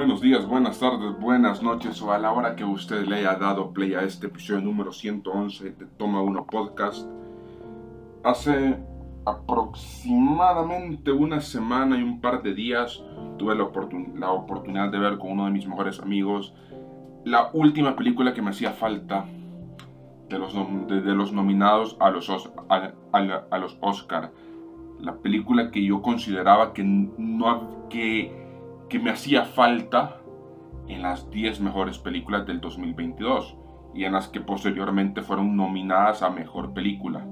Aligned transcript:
Buenos 0.00 0.22
días, 0.22 0.46
buenas 0.46 0.80
tardes, 0.80 1.20
buenas 1.20 1.62
noches 1.62 2.00
o 2.00 2.10
a 2.10 2.18
la 2.18 2.32
hora 2.32 2.56
que 2.56 2.64
usted 2.64 3.04
le 3.04 3.16
haya 3.16 3.34
dado 3.34 3.70
play 3.74 3.92
a 3.92 4.00
este 4.00 4.28
episodio 4.28 4.62
número 4.62 4.92
111 4.92 5.72
de 5.72 5.84
Toma 5.98 6.22
1 6.22 6.46
Podcast. 6.46 7.06
Hace 8.24 8.78
aproximadamente 9.26 11.12
una 11.12 11.42
semana 11.42 11.98
y 11.98 12.02
un 12.02 12.18
par 12.22 12.42
de 12.42 12.54
días 12.54 13.04
tuve 13.36 13.54
la, 13.54 13.68
la 14.18 14.32
oportunidad 14.32 14.90
de 14.90 14.98
ver 14.98 15.18
con 15.18 15.32
uno 15.32 15.44
de 15.44 15.50
mis 15.50 15.68
mejores 15.68 16.00
amigos 16.00 16.54
la 17.26 17.50
última 17.52 17.94
película 17.94 18.32
que 18.32 18.40
me 18.40 18.52
hacía 18.52 18.72
falta 18.72 19.26
de 20.30 20.38
los, 20.38 20.54
de, 20.88 21.14
los 21.14 21.34
nominados 21.34 21.98
a 22.00 22.08
los, 22.08 22.30
a, 22.30 22.92
a 23.12 23.58
los 23.58 23.76
Oscar. 23.82 24.32
La 24.98 25.16
película 25.16 25.70
que 25.70 25.84
yo 25.84 26.00
consideraba 26.00 26.72
que, 26.72 26.84
no, 26.84 27.86
que 27.90 28.49
que 28.90 28.98
me 28.98 29.10
hacía 29.10 29.44
falta 29.44 30.20
en 30.88 31.00
las 31.00 31.30
10 31.30 31.60
mejores 31.60 31.98
películas 31.98 32.44
del 32.44 32.60
2022 32.60 33.56
y 33.94 34.04
en 34.04 34.12
las 34.12 34.28
que 34.28 34.40
posteriormente 34.40 35.22
fueron 35.22 35.56
nominadas 35.56 36.22
a 36.22 36.30
Mejor 36.30 36.74
Película. 36.74 37.24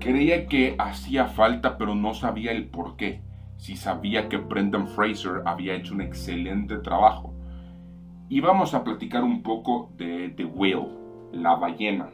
Creía 0.00 0.46
que 0.46 0.74
hacía 0.78 1.26
falta 1.26 1.76
pero 1.76 1.94
no 1.94 2.14
sabía 2.14 2.50
el 2.52 2.66
por 2.66 2.96
qué. 2.96 3.20
Si 3.58 3.76
sabía 3.76 4.28
que 4.28 4.38
Brendan 4.38 4.88
Fraser 4.88 5.42
había 5.44 5.74
hecho 5.74 5.94
un 5.94 6.00
excelente 6.00 6.78
trabajo. 6.78 7.34
Y 8.28 8.40
vamos 8.40 8.74
a 8.74 8.84
platicar 8.84 9.22
un 9.22 9.42
poco 9.42 9.90
de 9.96 10.30
The 10.30 10.46
Whale, 10.46 10.88
la 11.32 11.56
ballena. 11.56 12.08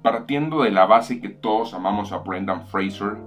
Partiendo 0.00 0.62
de 0.62 0.70
la 0.70 0.86
base 0.86 1.20
que 1.20 1.28
todos 1.28 1.74
amamos 1.74 2.10
a 2.12 2.18
Brendan 2.18 2.66
Fraser, 2.66 3.18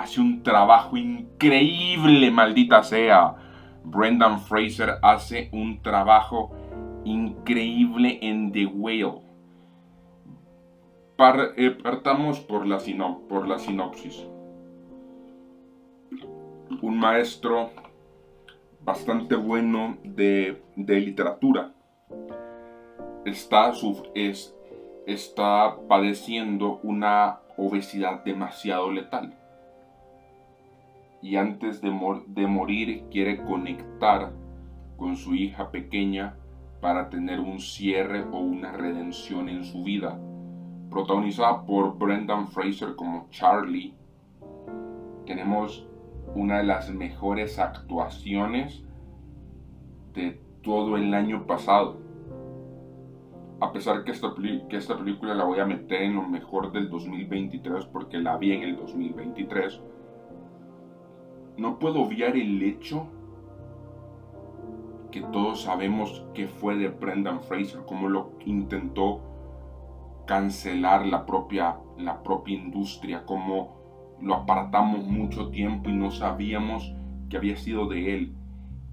hace 0.00 0.20
un 0.20 0.42
trabajo 0.42 0.96
increíble, 0.96 2.30
maldita 2.30 2.82
sea. 2.82 3.36
Brendan 3.84 4.40
Fraser 4.40 4.94
hace 5.02 5.50
un 5.52 5.82
trabajo 5.82 6.50
increíble 7.04 8.18
en 8.22 8.50
The 8.50 8.66
Whale. 8.66 9.20
Eh, 11.56 11.70
partamos 11.82 12.40
por 12.40 12.66
la, 12.66 12.78
por 13.28 13.46
la 13.46 13.58
sinopsis. 13.58 14.26
Un 16.80 16.98
maestro 16.98 17.70
bastante 18.80 19.36
bueno 19.36 19.98
de, 20.02 20.62
literatura 20.76 21.74
está, 23.26 23.72
es, 24.14 24.56
está 25.06 25.76
padeciendo 25.88 26.80
una 26.82 27.40
obesidad 27.58 28.24
demasiado 28.24 28.90
letal 28.90 29.39
y 31.22 31.36
antes 31.36 31.80
de, 31.80 31.90
morir 31.90 33.04
quiere 33.10 33.42
conectar 33.44 34.32
con 34.96 35.16
su 35.16 35.34
hija 35.34 35.70
pequeña 35.70 36.36
para 36.80 37.10
tener 37.10 37.40
un 37.40 37.60
cierre 37.60 38.22
o 38.22 38.38
una 38.38 38.72
redención 38.72 39.48
en 39.48 39.64
su 39.64 39.82
vida. 39.84 40.18
Protagonizada 40.90 41.64
por 41.66 41.98
Brendan 41.98 42.48
Fraser 42.48 42.96
como 42.96 43.28
Charlie, 43.30 43.94
tenemos 45.26 45.86
una 46.34 46.58
de 46.58 46.64
las 46.64 46.90
mejores 46.90 47.58
actuaciones 47.58 48.82
de 50.14 50.40
todo 50.62 50.96
el 50.96 51.12
año 51.12 51.46
pasado. 51.46 52.00
A 53.60 53.72
pesar 53.72 54.04
que 54.04 54.10
esta, 54.10 54.34
que 54.68 54.76
esta 54.76 54.96
película 54.96 55.34
la 55.34 55.44
voy 55.44 55.60
a 55.60 55.66
meter 55.66 56.02
en 56.02 56.14
lo 56.14 56.22
mejor 56.22 56.72
del 56.72 56.88
2023 56.88 57.84
porque 57.86 58.18
la 58.18 58.38
vi 58.38 58.52
en 58.52 58.62
el 58.62 58.76
2023 58.76 59.82
no 61.60 61.78
puedo 61.78 62.00
obviar 62.00 62.36
el 62.38 62.62
hecho 62.62 63.06
que 65.12 65.20
todos 65.20 65.62
sabemos 65.62 66.24
que 66.34 66.48
fue 66.48 66.76
de 66.76 66.88
Brendan 66.88 67.42
Fraser, 67.42 67.82
cómo 67.86 68.08
lo 68.08 68.32
intentó 68.46 69.20
cancelar 70.26 71.04
la 71.04 71.26
propia, 71.26 71.76
la 71.98 72.22
propia 72.22 72.54
industria, 72.54 73.26
cómo 73.26 73.76
lo 74.22 74.36
apartamos 74.36 75.06
mucho 75.06 75.50
tiempo 75.50 75.90
y 75.90 75.92
no 75.92 76.10
sabíamos 76.10 76.94
que 77.28 77.36
había 77.36 77.56
sido 77.56 77.88
de 77.88 78.14
él. 78.14 78.34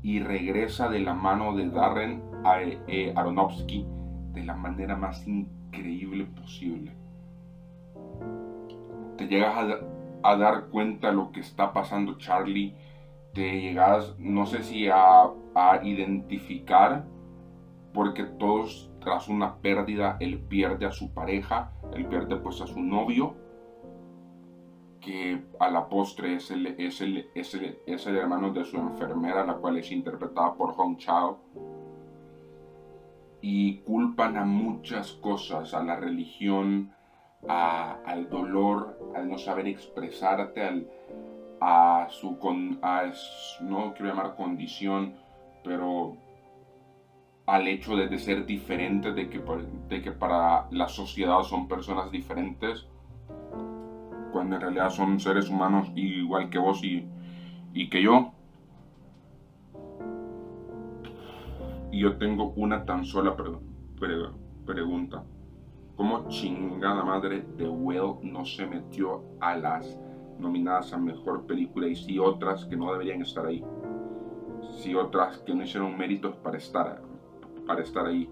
Y 0.02 0.20
regresa 0.20 0.90
de 0.90 1.00
la 1.00 1.14
mano 1.14 1.56
de 1.56 1.70
Darren 1.70 2.22
eh, 2.88 3.14
Aronofsky 3.16 3.86
de 4.34 4.44
la 4.44 4.56
manera 4.56 4.98
más 4.98 5.26
increíble 5.26 6.26
posible. 6.26 6.92
Te 9.18 9.28
llegas 9.28 9.58
a 9.58 9.97
a 10.24 10.36
dar 10.36 10.68
cuenta 10.68 11.12
lo 11.12 11.32
que 11.32 11.40
está 11.40 11.74
pasando 11.74 12.18
Charlie, 12.18 12.76
te 13.34 13.62
llegas, 13.62 14.16
no 14.18 14.46
sé 14.46 14.64
si 14.64 14.88
a, 14.90 15.32
identificar, 15.84 17.06
porque 17.94 18.24
todos 18.24 18.92
tras 19.00 19.28
una 19.28 19.58
pérdida, 19.58 20.18
él 20.20 20.40
pierde 20.40 20.86
a 20.86 20.92
su 20.92 21.14
pareja, 21.14 21.72
él 21.94 22.06
pierde 22.08 22.36
pues 22.38 22.62
a 22.62 22.68
su 22.68 22.80
novio, 22.80 23.36
que 25.00 25.46
a 25.60 25.70
la 25.70 25.88
postre 25.88 26.36
es 26.36 26.52
el, 26.52 26.68
es 26.68 27.02
el, 27.02 27.30
es 27.34 27.54
el, 27.54 27.78
es 27.86 28.06
el 28.08 28.18
hermano 28.18 28.52
de 28.52 28.66
su 28.66 28.78
enfermera, 28.78 29.46
la 29.46 29.56
cual 29.56 29.78
es 29.78 29.92
interpretada 29.92 30.56
por 30.56 30.74
Hong 30.74 30.98
Chao. 30.98 31.40
Y 33.42 33.78
culpan 33.82 34.36
a 34.38 34.46
muchas 34.46 35.14
cosas, 35.14 35.74
a 35.74 35.84
la 35.84 35.96
religión, 35.96 36.92
al 37.48 38.30
dolor, 38.30 38.98
al 39.16 39.30
no 39.30 39.38
saber 39.38 39.68
expresarte, 39.68 40.64
al, 40.64 40.88
a 41.60 42.08
su, 42.10 42.38
con, 42.38 42.80
no 43.62 43.94
quiero 43.94 44.10
llamar 44.10 44.36
condición, 44.36 45.16
pero 45.64 46.18
al 47.46 47.68
hecho 47.68 47.96
de, 47.96 48.18
ser 48.20 48.46
diferente, 48.46 49.14
de 49.14 49.30
que, 49.30 50.12
para 50.12 50.68
la 50.72 50.88
sociedad 50.88 51.42
son 51.44 51.68
personas 51.68 52.12
diferentes, 52.12 52.86
cuando 54.32 54.56
en 54.56 54.62
realidad 54.62 54.90
son 54.90 55.20
seres 55.20 55.50
humanos 55.50 55.92
igual 55.96 56.50
que 56.50 56.60
vos 56.60 56.84
y, 56.84 57.08
que 57.90 58.02
yo. 58.02 58.34
Y 61.92 62.02
yo 62.02 62.18
tengo 62.18 62.54
una 62.58 62.84
tan 62.86 63.06
sola 63.06 63.36
pregunta. 64.66 65.24
¿Cómo 65.98 66.28
chingada 66.28 67.04
madre 67.04 67.42
The 67.58 67.68
Well 67.68 68.20
no 68.22 68.46
se 68.46 68.68
metió 68.68 69.24
a 69.40 69.58
las 69.58 70.00
nominadas 70.38 70.94
a 70.94 70.98
mejor 71.00 71.48
película 71.48 71.88
y 71.88 71.96
si 71.96 72.20
otras 72.20 72.66
que 72.66 72.78
no 72.78 72.92
deberían 72.92 73.24
estar 73.24 73.48
ahí? 73.48 73.66
Si 74.78 74.94
otras 74.94 75.40
que 75.40 75.56
no 75.56 75.64
hicieron 75.64 75.98
méritos 75.98 76.36
para 76.36 76.58
estar, 76.58 77.02
para 77.66 77.82
estar 77.82 78.06
ahí. 78.06 78.30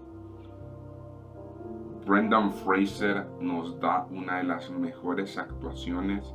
Brendan 2.06 2.52
Fraser 2.52 3.26
nos 3.40 3.80
da 3.80 4.06
una 4.12 4.36
de 4.36 4.44
las 4.44 4.70
mejores 4.70 5.36
actuaciones 5.36 6.32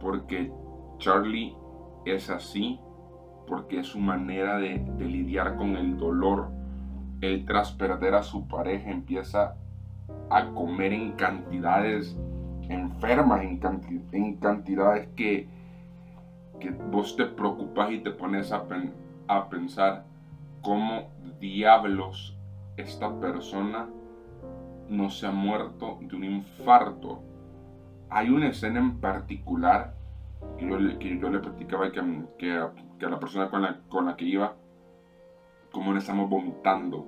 porque 0.00 0.52
Charlie 0.98 1.56
es 2.04 2.30
así, 2.30 2.78
porque 3.48 3.80
es 3.80 3.88
su 3.88 3.98
manera 3.98 4.58
de, 4.58 4.78
lidiar 5.00 5.56
con 5.56 5.74
el 5.74 5.98
dolor. 5.98 6.52
Él 7.20 7.44
tras 7.44 7.72
perder 7.72 8.14
a 8.14 8.22
su 8.22 8.46
pareja 8.46 8.90
empieza 8.90 9.56
a 10.30 10.46
comer 10.54 10.92
en 10.92 11.12
cantidades 11.12 12.16
enfermas, 12.68 13.42
en, 13.42 14.06
en 14.12 14.36
cantidades 14.36 15.08
que, 15.16 15.48
que, 16.60 16.70
vos 16.70 17.16
te 17.16 17.26
preocupas 17.26 17.90
y 17.90 17.98
te 17.98 18.12
pones 18.12 18.52
a, 18.52 18.64
a 19.26 19.48
pensar 19.48 20.04
cómo 20.62 21.08
diablos 21.40 22.36
esta 22.76 23.18
persona 23.18 23.88
no 24.88 25.10
se 25.10 25.26
ha 25.26 25.32
muerto 25.32 25.98
de 26.00 26.16
un 26.16 26.24
infarto. 26.24 27.22
Hay 28.08 28.28
una 28.30 28.48
escena 28.48 28.80
en 28.80 29.00
particular 29.00 29.94
que 30.58 30.68
yo, 30.68 30.98
que 30.98 31.18
yo 31.18 31.30
le 31.30 31.38
platicaba 31.38 31.90
que, 31.92 32.02
que, 32.38 32.52
a 33.06 33.08
la 33.08 33.20
persona 33.20 33.50
con 33.50 33.62
la, 33.62 33.80
con 33.88 34.06
la 34.06 34.16
que 34.16 34.24
iba, 34.24 34.54
como 35.70 35.92
le 35.92 35.98
estamos 35.98 36.28
vomitando 36.28 37.06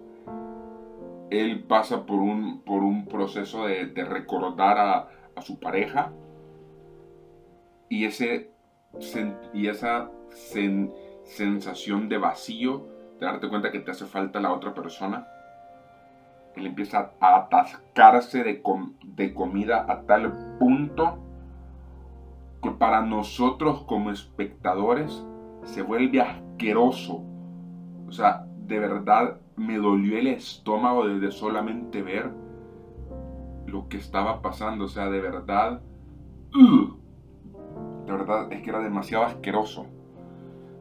él 1.33 1.65
pasa 1.65 2.05
por 2.05 2.21
un, 2.21 2.61
por 2.61 2.83
un 2.83 3.07
proceso 3.07 3.67
de, 3.67 3.87
recordar 4.05 4.79
a, 4.79 5.09
su 5.41 5.59
pareja 5.59 6.13
y, 7.89 8.05
ese, 8.05 8.53
y 9.55 9.67
esa 9.67 10.11
sensación 11.25 12.11
de 12.11 12.19
vacío, 12.19 12.87
de 13.19 13.27
darte 13.27 13.49
cuenta 13.49 13.73
que 13.73 13.81
te 13.81 13.91
hace 13.91 14.05
falta 14.05 14.41
la 14.41 14.53
otra 14.53 14.75
persona. 14.75 15.27
Él 16.55 16.67
empieza 16.67 17.13
a 17.19 17.37
atascarse 17.37 18.45
de, 18.45 18.63
de 19.05 19.35
comida 19.35 19.87
a 19.89 20.03
tal 20.03 20.59
punto 20.59 21.19
que 22.63 22.71
para 22.73 23.01
nosotros 23.01 23.85
como 23.85 24.11
espectadores 24.11 25.25
se 25.65 25.81
vuelve 25.81 26.21
asqueroso. 26.21 27.25
O 28.07 28.13
sea, 28.13 28.47
de 28.73 28.79
verdad 28.79 29.37
me 29.57 29.77
dolió 29.77 30.17
el 30.17 30.29
estómago 30.29 31.07
desde 31.07 31.31
solamente 31.31 32.01
ver 32.01 32.31
lo 33.67 33.87
que 33.89 33.99
estaba 33.99 34.41
pasando. 34.41 34.87
O 34.87 34.89
sea, 34.89 35.11
de 35.11 35.21
verdad, 35.21 35.83
de 38.07 38.13
verdad 38.13 38.51
es 38.51 38.63
que 38.63 38.71
era 38.71 38.81
demasiado 38.81 39.25
asqueroso. 39.25 39.85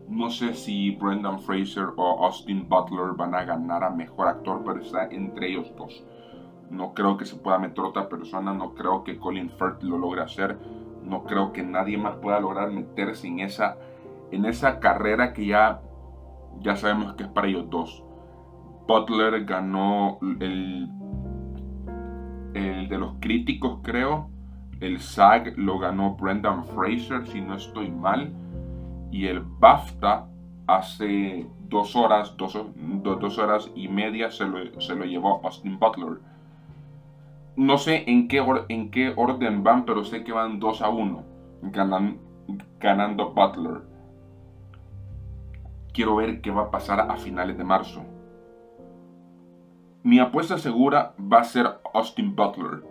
No 0.07 0.29
sé 0.29 0.53
si 0.53 0.91
Brendan 0.91 1.41
Fraser 1.41 1.88
o 1.97 2.25
Austin 2.25 2.69
Butler 2.69 3.13
van 3.17 3.35
a 3.35 3.43
ganar 3.43 3.83
a 3.83 3.89
mejor 3.89 4.29
actor, 4.29 4.61
pero 4.65 4.79
está 4.79 5.07
entre 5.07 5.49
ellos 5.49 5.73
dos. 5.77 6.05
No 6.69 6.94
creo 6.94 7.17
que 7.17 7.25
se 7.25 7.35
pueda 7.35 7.59
meter 7.59 7.83
otra 7.83 8.07
persona, 8.07 8.53
no 8.53 8.73
creo 8.73 9.03
que 9.03 9.17
Colin 9.17 9.49
Firth 9.49 9.83
lo 9.83 9.97
logre 9.97 10.21
hacer, 10.21 10.57
no 11.03 11.25
creo 11.25 11.51
que 11.51 11.61
nadie 11.63 11.97
más 11.97 12.15
pueda 12.15 12.39
lograr 12.39 12.71
meterse 12.71 13.27
en 13.27 13.41
esa, 13.41 13.77
en 14.31 14.45
esa 14.45 14.79
carrera 14.79 15.33
que 15.33 15.45
ya, 15.45 15.81
ya 16.59 16.75
sabemos 16.75 17.13
que 17.13 17.24
es 17.24 17.30
para 17.30 17.48
ellos 17.48 17.69
dos. 17.69 18.03
Butler 18.88 19.45
ganó 19.45 20.19
el, 20.39 20.89
el 22.53 22.89
de 22.89 22.98
los 22.98 23.15
críticos, 23.19 23.80
creo. 23.83 24.30
El 24.80 25.00
SAG 25.00 25.57
lo 25.57 25.80
ganó 25.80 26.15
Brendan 26.15 26.65
Fraser, 26.65 27.27
si 27.27 27.42
no 27.42 27.56
estoy 27.56 27.89
mal. 27.92 28.33
Y 29.12 29.27
el 29.27 29.42
BAFTA 29.42 30.27
hace 30.68 31.48
dos 31.69 31.95
horas, 31.95 32.36
dos, 32.38 32.57
dos 32.75 33.38
horas 33.38 33.71
y 33.75 33.88
media 33.88 34.31
se 34.31 34.45
lo, 34.45 34.81
se 34.81 34.95
lo 34.95 35.06
llevó 35.06 35.42
Austin 35.44 35.80
Butler. 35.80 36.19
No 37.56 37.77
sé 37.77 38.04
en 38.07 38.27
qué, 38.27 38.44
en 38.69 38.92
qué 38.92 39.13
orden 39.15 39.63
van, 39.63 39.86
pero 39.86 40.04
sé 40.04 40.24
que 40.24 40.31
van 40.31 40.59
2 40.59 40.81
a 40.81 40.89
1 40.89 41.24
ganando 42.80 43.33
Butler. 43.33 43.81
Quiero 45.93 46.15
ver 46.15 46.41
qué 46.41 46.51
va 46.51 46.63
a 46.63 46.71
pasar 46.71 46.99
a 46.99 47.17
finales 47.17 47.57
de 47.57 47.63
marzo. 47.63 48.03
Mi 50.03 50.19
apuesta 50.19 50.57
segura 50.57 51.13
va 51.19 51.41
a 51.41 51.43
ser 51.43 51.67
Austin 51.93 52.35
Butler, 52.35 52.83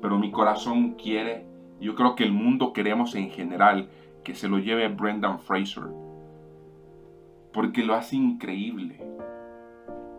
pero 0.00 0.18
mi 0.18 0.30
corazón 0.30 0.94
quiere, 0.94 1.46
yo 1.80 1.94
creo 1.94 2.14
que 2.14 2.24
el 2.24 2.32
mundo 2.32 2.72
queremos 2.72 3.14
en 3.14 3.30
general, 3.30 3.88
que 4.22 4.34
se 4.34 4.48
lo 4.48 4.58
lleve 4.58 4.88
Brendan 4.88 5.40
Fraser. 5.40 5.84
Porque 7.52 7.82
lo 7.82 7.94
hace 7.94 8.16
increíble 8.16 9.00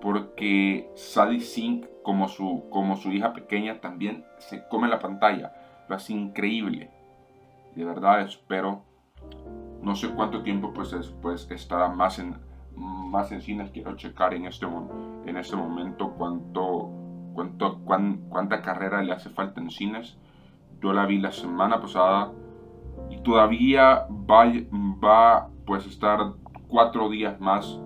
porque 0.04 0.92
Sadie 0.96 1.40
Sink, 1.40 1.86
como 2.04 2.28
su, 2.28 2.66
como 2.70 2.98
su 2.98 3.10
hija 3.14 3.32
pequeña, 3.32 3.80
también 3.80 4.26
se 4.38 4.68
come 4.68 4.90
la 4.90 5.00
pantalla. 5.00 5.54
Lo 5.88 5.96
hace 5.96 6.12
increíble. 6.12 6.92
De 7.74 7.86
verdad 7.86 8.20
espero, 8.20 8.84
no 9.84 9.96
sé 9.96 10.10
cuánto 10.10 10.42
tiempo 10.42 10.74
pues, 10.74 10.92
después 10.92 11.48
estará 11.52 11.90
más 11.90 12.20
en, 12.20 12.38
más 12.76 13.32
en 13.32 13.42
cines. 13.42 13.72
Quiero 13.72 13.96
checar 13.96 14.34
en 14.34 14.46
este, 14.46 14.66
en 15.26 15.38
este 15.38 15.56
momento 15.56 16.14
cuánto, 16.18 16.90
cuánto, 17.34 17.80
cuánta 18.30 18.62
carrera 18.62 19.04
le 19.04 19.14
hace 19.14 19.30
falta 19.30 19.62
en 19.62 19.70
cines. 19.70 20.18
Yo 20.82 20.94
la 20.94 21.06
vi 21.06 21.20
la 21.20 21.32
semana 21.32 21.80
pasada 21.80 22.32
y 23.10 23.18
todavía 23.22 24.08
va, 24.10 24.46
va 25.04 25.48
pues 25.66 25.86
estar 25.86 26.34
cuatro 26.68 27.10
días 27.10 27.40
más 27.40 27.80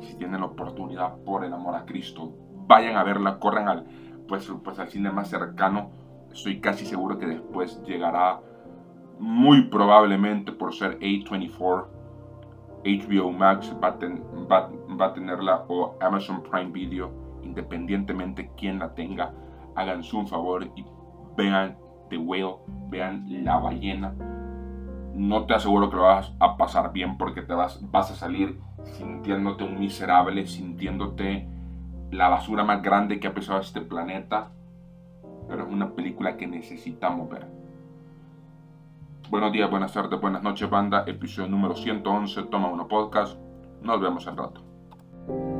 si 0.00 0.16
tienen 0.16 0.40
la 0.40 0.46
oportunidad, 0.46 1.16
por 1.24 1.44
el 1.44 1.52
amor 1.52 1.74
a 1.74 1.84
Cristo, 1.84 2.32
vayan 2.66 2.96
a 2.96 3.04
verla, 3.04 3.38
corran 3.38 3.68
al, 3.68 3.84
pues, 4.28 4.50
pues 4.62 4.78
al 4.78 4.88
cine 4.88 5.10
más 5.10 5.28
cercano. 5.28 5.90
Estoy 6.32 6.60
casi 6.60 6.86
seguro 6.86 7.18
que 7.18 7.26
después 7.26 7.82
llegará, 7.84 8.40
muy 9.18 9.62
probablemente 9.62 10.52
por 10.52 10.74
ser 10.74 10.98
A24, 11.00 11.86
HBO 12.84 13.32
Max 13.32 13.74
va 13.82 13.88
a, 13.88 15.04
a 15.04 15.12
tenerla 15.12 15.64
o 15.68 15.96
Amazon 16.00 16.42
Prime 16.42 16.70
Video, 16.70 17.10
independientemente 17.42 18.50
quién 18.56 18.78
la 18.78 18.94
tenga, 18.94 19.32
háganse 19.74 20.16
un 20.16 20.26
favor 20.26 20.64
y 20.76 20.84
vean 21.36 21.76
The 22.10 22.18
Whale, 22.18 22.56
vean 22.88 23.44
La 23.44 23.58
Ballena. 23.58 24.14
No 25.14 25.46
te 25.46 25.54
aseguro 25.54 25.90
que 25.90 25.96
lo 25.96 26.02
vas 26.02 26.32
a 26.38 26.56
pasar 26.56 26.92
bien 26.92 27.18
porque 27.18 27.42
te 27.42 27.52
vas, 27.52 27.80
vas 27.90 28.10
a 28.10 28.14
salir 28.14 28.60
sintiéndote 28.84 29.64
un 29.64 29.78
miserable, 29.78 30.46
sintiéndote 30.46 31.48
la 32.10 32.28
basura 32.28 32.64
más 32.64 32.82
grande 32.82 33.20
que 33.20 33.26
ha 33.26 33.34
pisado 33.34 33.60
este 33.60 33.80
planeta. 33.80 34.50
Pero 35.48 35.66
es 35.66 35.72
una 35.72 35.90
película 35.90 36.36
que 36.36 36.46
necesitamos 36.46 37.28
ver. 37.28 37.46
Buenos 39.30 39.52
días, 39.52 39.70
buenas 39.70 39.92
tardes, 39.92 40.18
buenas 40.18 40.42
noches, 40.42 40.70
banda. 40.70 41.04
Episodio 41.06 41.50
número 41.50 41.76
111, 41.76 42.44
Toma 42.44 42.68
Uno 42.68 42.88
Podcast. 42.88 43.38
Nos 43.82 44.00
vemos 44.00 44.26
al 44.26 44.38
rato. 44.38 45.57